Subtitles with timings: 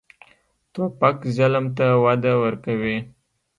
[0.73, 2.97] توپک ظلم ته وده ورکوي.